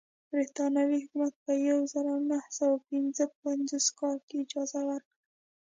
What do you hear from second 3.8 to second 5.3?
کال کې اجازه ورکړه.